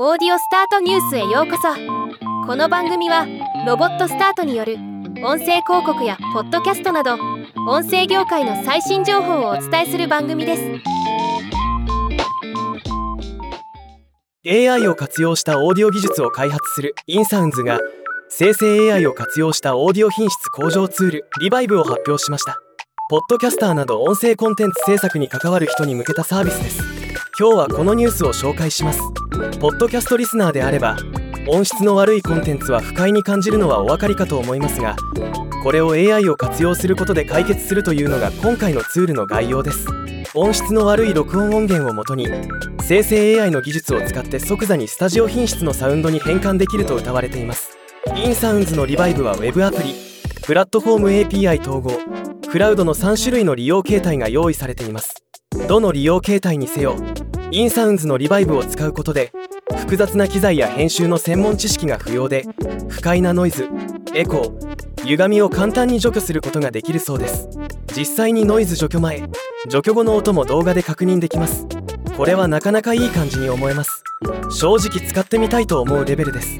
[0.00, 1.68] オーディオスタートニュースへようこそ。
[2.46, 3.26] この番組は
[3.66, 4.76] ロボットスタートによる
[5.22, 7.18] 音声広告やポッドキャストなど
[7.68, 10.62] 音声業界の最新情報をお伝えする番組です。
[14.48, 17.78] AI を活用したオーディオ技術を開発するインサウンズが
[18.30, 22.56] 生成 AI を活用したオーディオ品質向上ツールリバイブを発表しました。
[23.10, 26.82] ポッドキャスターなど音声コンテンツ制作に関わる人に向けたサービスです。
[27.38, 29.00] 今日はこのニュースを紹介します。
[29.60, 30.96] ポッドキャストリスナーであれば
[31.48, 34.94] 音質の悪いコンテンツは不快に感じるのはお分かりかと思いますが
[35.62, 39.86] これを AI を活用することで解決するというのが今回のツールの概要です。
[40.34, 42.26] 音質の悪い録音音源をもとに
[42.80, 47.76] 生成 AI の技術を使って即座にスタジオ品質のサウンドに変換できると謳われています。
[48.16, 49.94] インサウンズのリバイブは Web アプリ
[50.42, 51.92] プラットフォーム API 統合
[52.48, 55.14] クラウドの3種類の利用形態が用意されています。
[55.68, 56.96] どの利用形態にせよ
[57.54, 59.30] インサウンズのリバイブを使うことで
[59.76, 62.46] 複雑な機材や編集の専門知識が不要で
[62.88, 63.68] 不快なノイズ
[64.14, 67.50] エコー歪みを簡単に除去することができるそうです。
[67.94, 69.28] 実際にノイズ除去前
[69.68, 71.66] 除去後の音も動画で確認できます。
[72.16, 74.02] これはなかなかいい感じに思えます。
[74.50, 76.56] 正直使ってみたいと思うレベルです。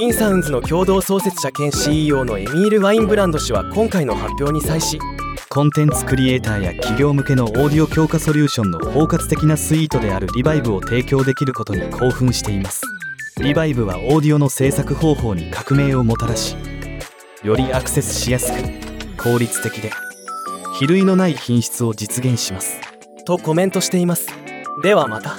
[0.00, 4.98] インサウンズの共同創設者兼 CEO のエミール・ワインブランド氏は今回の発表に際し
[5.56, 12.82] コンテンツクリエイターや企業向けのオーディオ強化ソリューションの包括的なスイートであるリバイブを提供できることに興奮しています。
[13.38, 16.58] リバイブはオーディオの制作方法に革命をもたらし
[17.42, 18.58] よりアクセスしやすく
[19.16, 19.90] 効率的で
[20.78, 22.78] 比類のない品質を実現します。
[23.24, 24.28] とコメントしています。
[24.82, 25.38] ではまた。